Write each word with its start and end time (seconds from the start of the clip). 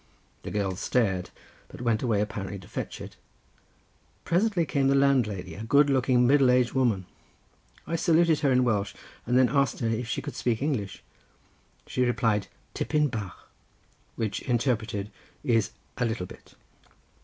The 0.41 0.49
girl 0.49 0.75
stared, 0.77 1.29
but 1.67 1.79
went 1.83 2.01
away 2.01 2.21
apparently 2.21 2.57
to 2.57 2.67
fetch 2.67 2.99
it. 2.99 3.17
Presently 4.25 4.65
came 4.65 4.87
the 4.87 4.95
landlady, 4.95 5.53
a 5.53 5.63
good 5.63 5.91
looking 5.91 6.25
middle 6.25 6.49
aged 6.49 6.73
woman. 6.73 7.05
I 7.85 7.95
saluted 7.97 8.39
her 8.39 8.51
in 8.51 8.63
Welsh 8.63 8.95
and 9.27 9.37
then 9.37 9.47
asked 9.47 9.77
her 9.77 9.89
if 9.89 10.07
she 10.07 10.23
could 10.23 10.35
speak 10.35 10.59
English. 10.59 11.03
She 11.85 12.01
replied 12.03 12.47
"Tipyn 12.73 13.11
bach," 13.11 13.47
which 14.15 14.41
interpreted, 14.41 15.11
is, 15.43 15.69
a 15.99 16.05
little 16.05 16.25
bit. 16.25 16.55